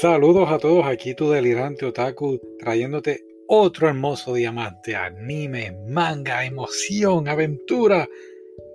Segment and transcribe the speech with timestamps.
[0.00, 6.42] Saludos a todos, aquí tu delirante otaku trayéndote otro hermoso día más de anime, manga,
[6.42, 8.08] emoción, aventura.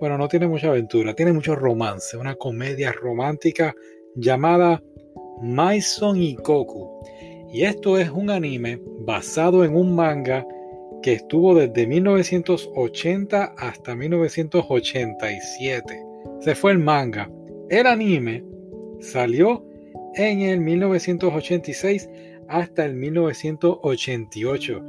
[0.00, 3.74] Bueno, no tiene mucha aventura, tiene mucho romance, una comedia romántica
[4.14, 4.82] llamada
[5.40, 7.02] Maison Ikoku.
[7.50, 10.46] Y esto es un anime basado en un manga
[11.02, 16.04] que estuvo desde 1980 hasta 1987.
[16.40, 17.30] Se fue el manga.
[17.70, 18.44] El anime
[19.00, 19.64] salió
[20.16, 22.08] en el 1986
[22.48, 24.82] hasta el 1988.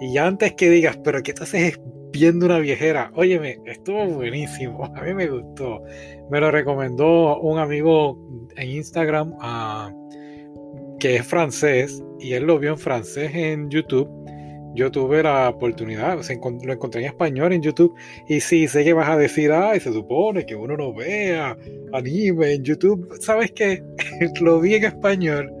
[0.00, 1.80] Y antes que digas, pero ¿qué te haces
[2.12, 3.12] viendo una viejera?
[3.14, 5.82] Óyeme, estuvo buenísimo, a mí me gustó.
[6.30, 8.18] Me lo recomendó un amigo
[8.56, 14.08] en Instagram uh, que es francés y él lo vio en francés en YouTube
[14.74, 17.94] yo tuve la oportunidad, lo encontré en español en YouTube
[18.28, 21.56] y sí, sé que vas a decir, ay, se supone que uno no vea
[21.92, 23.14] anime en YouTube.
[23.20, 23.82] ¿Sabes qué?
[24.40, 25.52] lo vi en español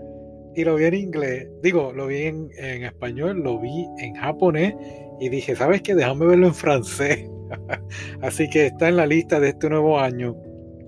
[0.54, 1.48] y lo vi en inglés.
[1.62, 4.74] Digo, lo vi en, en español, lo vi en japonés
[5.20, 5.94] y dije, ¿sabes qué?
[5.94, 7.28] Déjame verlo en francés.
[8.22, 10.36] Así que está en la lista de este nuevo año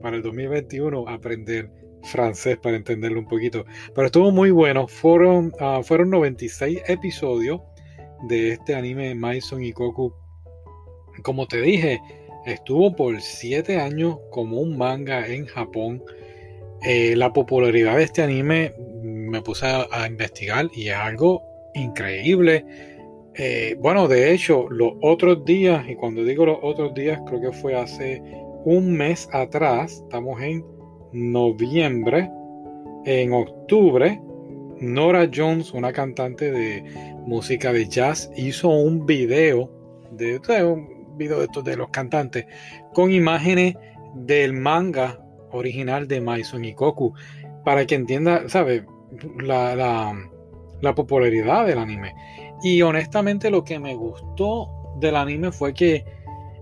[0.00, 1.70] para el 2021 aprender
[2.05, 3.64] francés para entenderlo un poquito.
[3.94, 4.86] Pero estuvo muy bueno.
[4.86, 7.61] Fueron, uh, fueron 96 episodios
[8.23, 10.12] de este anime Maison y Koku.
[11.23, 12.01] Como te dije,
[12.47, 16.03] estuvo por 7 años como un manga en Japón.
[16.83, 21.43] Eh, la popularidad de este anime me puse a, investigar y es algo
[21.75, 22.65] increíble.
[23.37, 27.53] Eh, bueno, de hecho, los otros días, y cuando digo los otros días, creo que
[27.53, 28.23] fue hace
[28.65, 30.65] un mes atrás, estamos en
[31.12, 32.31] noviembre,
[33.05, 34.21] en octubre,
[34.81, 36.84] Nora Jones, una cantante de
[37.27, 39.70] música de jazz, hizo un video
[40.11, 42.47] de un video de, de los cantantes
[42.92, 43.77] con imágenes
[44.14, 45.19] del manga
[45.50, 47.14] original de Maison Ikoku
[47.64, 48.84] para que entienda, ¿sabe?
[49.42, 49.75] La,
[50.81, 52.15] la, popularidad del anime.
[52.62, 54.69] Y honestamente lo que me gustó
[55.00, 56.04] del anime fue que,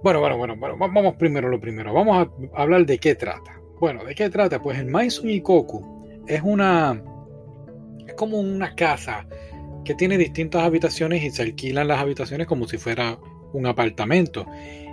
[0.03, 3.59] bueno, bueno, bueno, bueno vamos primero lo primero, vamos a hablar de qué trata.
[3.81, 4.61] Bueno, ¿de qué trata?
[4.63, 7.03] Pues el Maison Ikoku es una
[8.07, 9.27] es como una casa
[9.85, 13.19] que tiene distintas habitaciones y se alquilan las habitaciones como si fuera
[13.53, 14.47] un apartamento.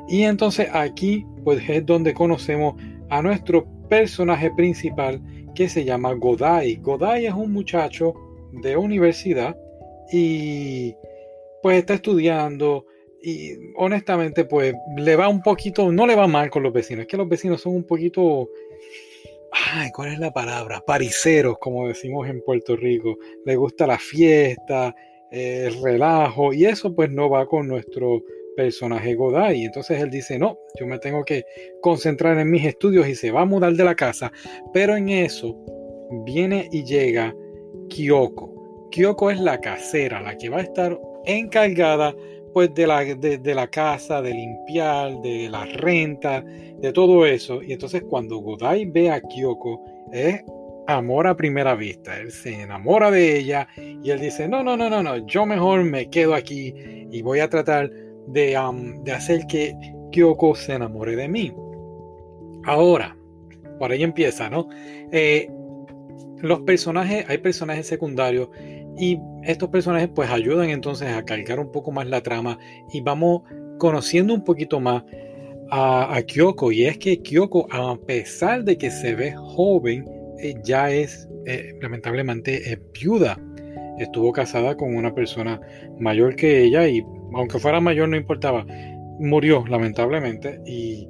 [0.08, 2.76] Y entonces aquí pues es donde conocemos
[3.10, 5.22] a nuestro personaje principal
[5.56, 6.76] que se llama Godai.
[6.78, 8.14] Godai es un muchacho
[8.52, 9.56] de universidad
[10.12, 10.96] y
[11.62, 12.86] pues está estudiando
[13.22, 17.08] y honestamente pues le va un poquito, no le va mal con los vecinos, es
[17.08, 18.50] que los vecinos son un poquito
[19.52, 20.84] ay, ¿cuál es la palabra?
[20.86, 23.18] Pariceros, como decimos en Puerto Rico.
[23.46, 24.96] Le gusta la fiesta,
[25.32, 28.24] el relajo, y eso pues no va con nuestro
[28.56, 29.64] personaje Godai.
[29.64, 31.46] Entonces él dice, no, yo me tengo que
[31.82, 34.32] concentrar en mis estudios y se va a mudar de la casa.
[34.74, 35.56] Pero en eso
[36.26, 37.34] viene y llega
[37.90, 38.90] Kyoko.
[38.92, 42.16] Kyoko es la casera, la que va a estar encargada
[42.54, 47.62] pues de la, de, la casa, de limpiar, de la renta, de todo eso.
[47.62, 50.44] Y entonces cuando Godai ve a Kyoko, es
[50.88, 52.20] amor a primera vista.
[52.20, 55.84] Él se enamora de ella y él dice, no, no, no, no, no, yo mejor
[55.84, 56.74] me quedo aquí
[57.12, 57.90] y voy a tratar
[58.28, 58.58] de,
[59.04, 59.76] de hacer que
[60.12, 61.54] Kyoko se enamore de mí.
[62.66, 63.16] Ahora,
[63.78, 64.68] por ahí empieza, ¿no?
[65.12, 65.50] Eh,
[66.42, 68.50] los personajes, hay personajes secundarios
[68.98, 72.60] y estos personajes pues ayudan entonces a cargar un poco más la trama
[72.94, 73.42] y vamos
[73.80, 75.04] conociendo un poquito más
[75.72, 76.72] a, Kyoko.
[76.72, 80.06] Y es que Kyoko, a pesar de que se ve joven,
[80.40, 83.40] eh, ya es eh, lamentablemente viuda.
[83.98, 85.60] Estuvo casada con una persona
[86.00, 88.68] mayor que ella y aunque fuera mayor no importaba,
[89.20, 91.10] murió lamentablemente y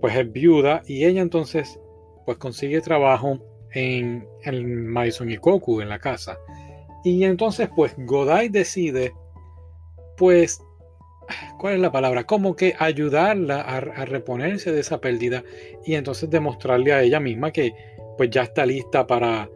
[0.00, 1.78] pues es viuda y ella entonces
[2.24, 3.38] pues consigue trabajo
[3.72, 6.38] en el Maison Ikoku en la casa.
[7.04, 9.12] Y entonces, pues Godai decide,
[10.16, 10.62] pues,
[11.58, 12.24] ¿cuál es la palabra?
[12.24, 15.42] Como que ayudarla a, reponerse de esa pérdida
[15.84, 17.74] y entonces demostrarle a ella misma que
[18.16, 19.48] pues ya está lista para,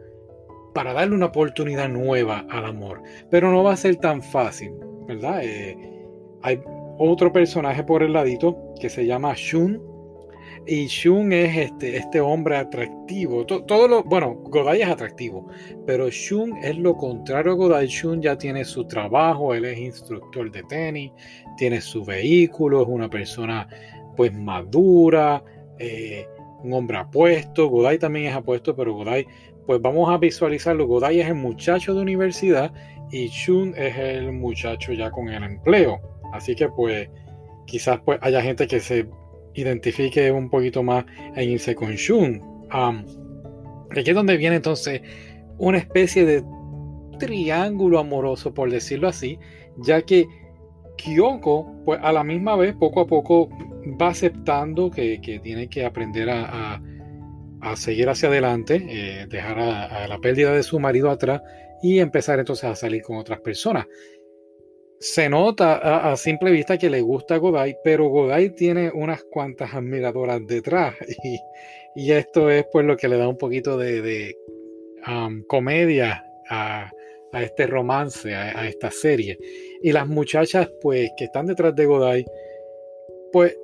[0.73, 3.01] para darle una oportunidad nueva al amor.
[3.29, 4.73] Pero no va a ser tan fácil,
[5.07, 5.41] ¿verdad?
[5.43, 5.77] Eh,
[6.41, 6.59] hay
[6.97, 9.81] otro personaje por el ladito que se llama Shun,
[10.67, 13.45] y Shun es este, este hombre atractivo.
[13.45, 15.47] Todo, lo, bueno, Godai es atractivo,
[15.85, 17.87] pero Shun es lo contrario a Godai.
[17.87, 21.11] Shun ya tiene su trabajo, él es instructor de tenis,
[21.57, 23.67] tiene su vehículo, es una persona
[24.15, 25.43] pues madura,
[25.79, 26.27] eh,
[26.63, 27.69] un hombre apuesto.
[27.69, 29.25] Godai también es apuesto, pero Godai,
[29.65, 30.85] pues vamos a visualizarlo.
[30.85, 32.73] Godai es el muchacho de universidad
[33.09, 35.99] y Shun es el muchacho ya con el empleo.
[36.33, 37.09] Así que pues
[37.65, 39.07] quizás pues haya gente que se
[39.57, 41.05] identifique un poquito más
[41.35, 42.41] en irse con Shun.
[43.91, 45.01] aquí es donde viene entonces
[45.57, 46.43] una especie de
[47.19, 49.39] triángulo amoroso, por decirlo así,
[49.77, 50.27] ya que
[50.97, 53.49] Kyoko, pues a la misma vez, poco a poco
[54.01, 56.81] va aceptando que, tiene que aprender a,
[57.75, 61.41] seguir hacia adelante, eh, dejar a, la pérdida de su marido atrás
[61.81, 63.85] y empezar entonces a salir con otras personas.
[64.99, 70.45] Se nota a, simple vista que le gusta Godai, pero Godai tiene unas cuantas admiradoras
[70.47, 70.95] detrás
[71.95, 74.35] y, esto es pues lo que le da un poquito de,
[75.07, 76.91] um, comedia a,
[77.33, 79.37] este romance, a, a, esta serie.
[79.81, 82.25] Y las muchachas pues que están detrás de Godai,
[83.31, 83.55] pues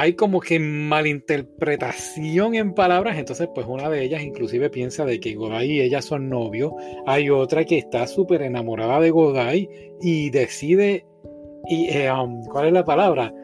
[0.00, 5.34] hay como que malinterpretación en palabras, entonces pues una de ellas inclusive piensa de que
[5.34, 6.72] Godai y ella son novios,
[7.04, 9.68] hay otra que está súper enamorada de Godai
[10.00, 11.04] y decide,
[11.68, 13.34] y, eh, um, ¿cuál es la palabra?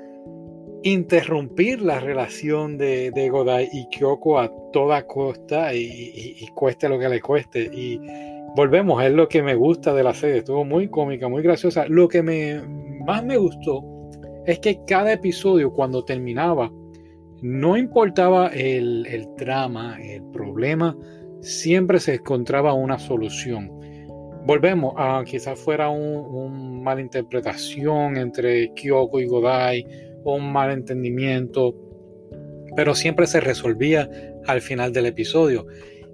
[0.84, 7.08] Interrumpir la relación de, de Godai y Kyoko a toda costa y, cueste lo que
[7.08, 7.68] le cueste.
[7.72, 7.98] Y
[8.54, 11.86] volvemos, es lo que me gusta de la serie, estuvo muy cómica, muy graciosa.
[11.88, 12.62] Lo que me,
[13.04, 13.93] más me gustó
[14.46, 16.70] es que cada episodio cuando terminaba,
[17.42, 20.96] no importaba el, el trama, el problema,
[21.40, 23.70] siempre se encontraba una solución.
[24.46, 29.86] Volvemos a quizás fuera una malinterpretación entre Kyoko y Godai
[30.24, 31.74] o un malentendimiento,
[32.76, 34.08] pero siempre se resolvía
[34.46, 35.66] al final del episodio.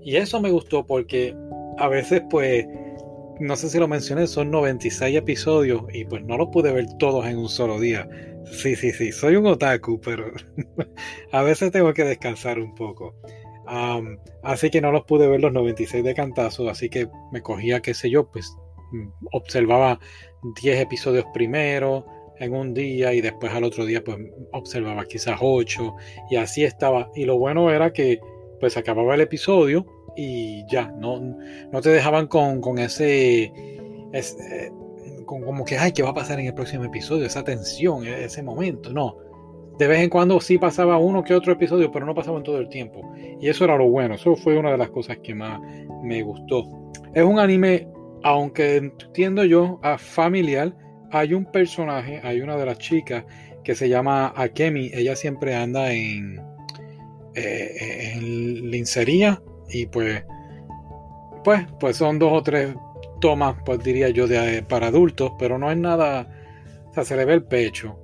[0.03, 1.35] Y eso me gustó porque
[1.79, 2.67] a veces pues
[3.41, 7.27] no sé si lo mencioné, son 96 episodios y pues no los pude ver todos
[7.27, 8.09] en un solo día.
[8.45, 10.31] Sí, sí, sí, soy un otaku, pero
[11.33, 13.15] a veces tengo que descansar un poco.
[14.43, 17.95] así que no los pude ver los 96 de cantazo, así que me cogía, qué
[17.95, 18.55] sé yo, pues
[18.93, 19.99] mm, observaba
[20.63, 22.05] 10 episodios primero
[22.39, 24.19] en un día y después al otro día pues
[24.53, 25.95] observaba quizás 8
[26.31, 27.11] y así estaba.
[27.15, 28.21] Y lo bueno era que
[28.61, 33.53] pues acababa el episodio y ya, no, no te dejaban con, ese,
[34.13, 34.73] eh,
[35.27, 37.27] con como que, ay, ¿qué va a pasar en el próximo episodio?
[37.27, 39.17] Esa tensión, e-, ese momento, no.
[39.79, 42.59] De vez en cuando sí pasaba uno que otro episodio, pero no pasaba en todo
[42.59, 43.15] el tiempo.
[43.41, 45.61] Y eso era lo bueno, eso fue una de las cosas que más
[46.03, 46.65] me gustó.
[47.15, 47.89] Es un anime,
[48.23, 50.77] aunque entiendo yo, familiar,
[51.11, 53.25] hay un personaje, hay una de las chicas
[53.65, 56.41] que se llama Akemi, ella siempre anda en,
[57.35, 59.43] eh, en lincería
[59.73, 60.25] y pues,
[61.45, 62.75] pues, pues son dos o tres
[63.21, 66.29] tomas, pues diría yo, de, para adultos, pero no es nada,
[66.89, 67.97] o sea, se le ve el pecho.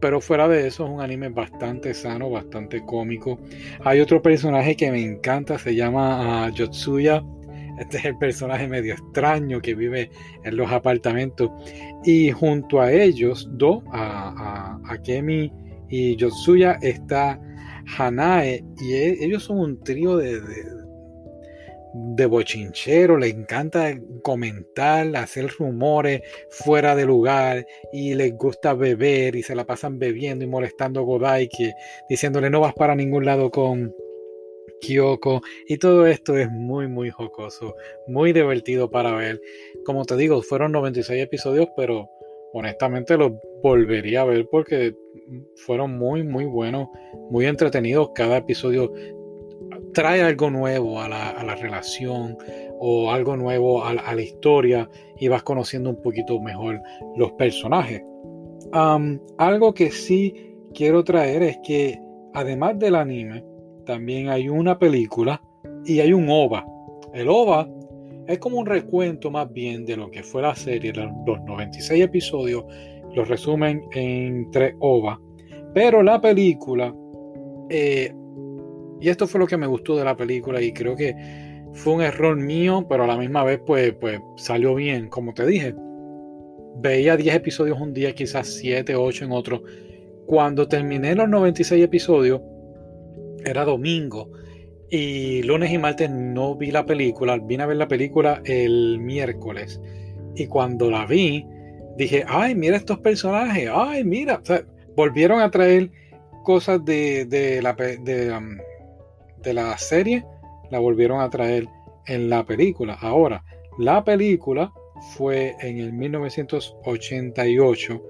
[0.00, 3.40] Pero fuera de eso es un anime bastante sano, bastante cómico.
[3.84, 7.24] Hay otro personaje que me encanta, se llama uh, Yotsuya.
[7.80, 10.10] Este es el personaje medio extraño que vive
[10.44, 11.50] en los apartamentos.
[12.04, 15.52] Y junto a ellos, dos, a, a, Kemi
[15.88, 17.40] y Yotsuya, está
[17.96, 18.64] Hanae.
[18.80, 20.40] Y e, ellos son un trío de
[21.94, 29.54] bochinchero, le encanta comentar, hacer rumores fuera de lugar y les gusta beber y se
[29.54, 31.72] la pasan bebiendo y molestando a Godai que
[32.08, 33.94] diciéndole no vas para ningún lado con
[34.80, 37.74] Kyoko y todo esto es muy muy jocoso,
[38.06, 39.40] muy divertido para ver.
[39.84, 42.08] Como te digo, fueron 96 episodios, pero
[42.52, 43.32] honestamente los
[43.62, 44.94] volvería a ver porque
[45.66, 46.88] fueron muy muy buenos,
[47.30, 48.10] muy entretenidos.
[48.14, 48.92] Cada episodio
[49.94, 52.36] trae algo nuevo a la, relación
[52.78, 56.80] o algo nuevo a la, historia y vas conociendo un poquito mejor
[57.16, 58.02] los personajes.
[58.72, 60.34] algo que sí
[60.74, 61.98] quiero traer es que
[62.34, 63.44] además del anime,
[63.84, 65.42] también hay una película
[65.84, 66.64] y hay un OVA.
[67.14, 67.68] El OVA
[68.26, 72.64] es como un recuento más bien de lo que fue la serie, los 96 episodios,
[73.14, 75.18] los resumen en tres OVA.
[75.72, 76.94] Pero la película
[77.70, 78.12] eh,
[79.00, 81.14] y esto fue lo que me gustó de la película y creo que
[81.74, 85.08] fue un error mío, pero a la misma vez pues, pues salió bien.
[85.08, 85.74] Como te dije,
[86.80, 89.62] veía 10 episodios un día, quizás 7, 8 en otro.
[90.26, 92.40] Cuando terminé los 96 episodios,
[93.44, 94.30] era domingo.
[94.90, 97.38] Y lunes y martes no vi la película.
[97.38, 99.80] Vine a ver la película el miércoles.
[100.34, 101.46] Y cuando la vi,
[101.96, 103.70] dije, ay, mira estos personajes.
[103.72, 104.42] Ay, mira.
[104.96, 105.90] volvieron a traer
[106.44, 108.58] cosas de, la, de, um,
[109.42, 110.24] de la serie
[110.70, 111.66] la volvieron a traer
[112.06, 112.98] en la película.
[113.00, 113.42] Ahora,
[113.78, 114.70] la película
[115.16, 118.02] fue en el 1988.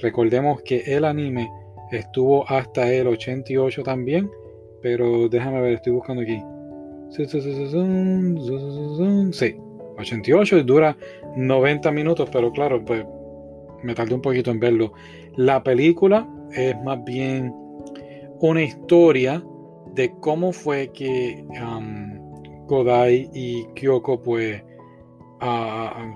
[0.00, 1.50] Recordemos que el anime
[1.90, 4.30] estuvo hasta el 88 también,
[4.82, 6.42] pero déjame ver, estoy buscando aquí.
[7.10, 7.26] Sí,
[9.98, 10.96] 88 dura
[11.36, 13.04] 90 minutos, pero claro, pues
[13.82, 14.92] me tardé un poquito en verlo.
[15.36, 17.54] La película es más bien
[18.40, 19.42] una historia
[19.96, 21.44] de cómo fue que
[22.68, 24.62] Godai y Kyoko pues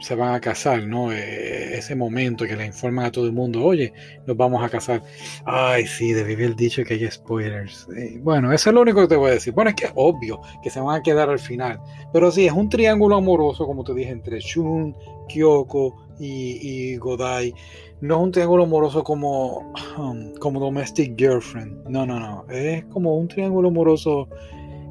[0.01, 1.13] se van a casar, ¿no?
[1.13, 3.93] E, ese momento que le informan a todo el mundo, oye,
[4.27, 5.03] nos vamos a casar.
[5.45, 7.87] Ay, sí, debí haber dicho que hay spoilers.
[8.21, 9.53] bueno, eso es lo único que te voy a decir.
[9.53, 11.81] Bueno, es que es obvio que se van a quedar al final.
[12.13, 14.97] Pero sí, es un triángulo amoroso, como te dije, entre Shun,
[15.29, 17.55] Kyoko y, Godai.
[18.01, 19.73] No es un triángulo amoroso como,
[20.41, 21.89] como Domestic Girlfriend.
[21.89, 22.45] No, no, no.
[22.51, 24.29] Es como un triángulo amoroso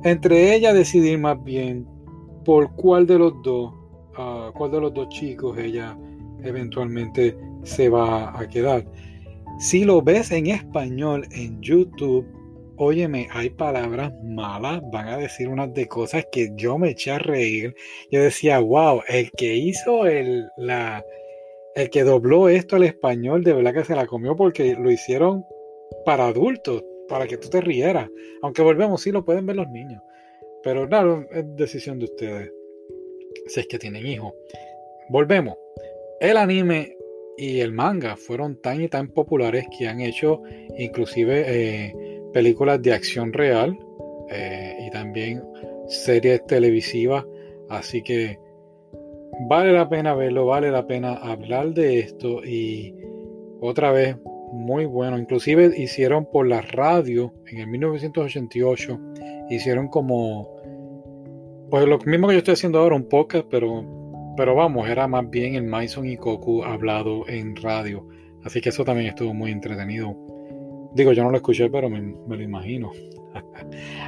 [0.03, 1.87] entre ella decidir más bien
[2.45, 3.73] por cuál de los dos
[4.53, 5.97] cuál de los dos chicos ella
[6.43, 8.85] eventualmente se va a quedar.
[9.59, 12.25] Si lo ves en español en YouTube,
[12.79, 17.19] óyeme, hay palabras malas, van a decir unas de cosas que yo me eché a
[17.19, 17.75] reír.
[18.09, 21.03] Yo decía, wow, el que hizo el, la,
[21.75, 25.43] el que dobló esto al español, de verdad que se la comió porque lo hicieron
[26.05, 28.09] para adultos, para que tú te rieras.
[28.41, 30.01] Aunque volvemos, sí lo pueden ver los niños.
[30.63, 32.51] Pero claro, es decisión de ustedes
[33.47, 34.33] si es que tienen hijos.
[35.09, 35.57] Volvemos.
[36.19, 36.95] El anime
[37.37, 40.41] y el manga fueron tan y tan populares que han hecho
[40.77, 41.93] inclusive eh,
[42.33, 43.77] películas de acción real
[44.29, 45.43] eh, y también
[45.87, 47.25] series televisivas.
[47.69, 48.39] Así que
[49.47, 52.95] vale la pena verlo, vale la pena hablar de esto y
[53.61, 54.17] otra vez
[54.51, 55.17] muy bueno.
[55.17, 58.99] Inclusive hicieron por la radio en el 1988,
[59.49, 60.59] hicieron como
[61.69, 63.85] pues lo mismo que yo estoy haciendo ahora, un podcast, pero,
[64.35, 68.07] pero vamos, era más bien el Maison y Koku hablado en radio.
[68.43, 70.15] Así que eso también estuvo muy entretenido.
[70.93, 72.91] Digo, yo no lo escuché, pero me, lo imagino.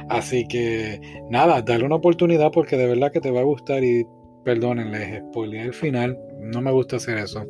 [0.08, 4.04] Así que nada, dale una oportunidad porque de verdad que te va a gustar y
[4.44, 7.46] perdónenles, spoiler el final, no me gusta hacer eso.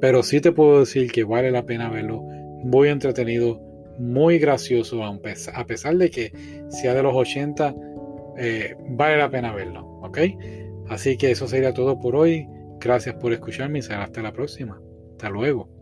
[0.00, 2.22] Pero sí te puedo decir que vale la pena verlo.
[2.64, 3.60] Muy entretenido,
[3.98, 6.32] muy gracioso, a pesar de que
[6.68, 7.74] sea de los 80
[8.36, 10.18] eh, vale la pena verlo, ¿ok?
[10.88, 12.46] Así que eso sería todo por hoy.
[12.80, 14.80] Gracias por escucharme y será hasta la próxima.
[15.12, 15.73] Hasta luego.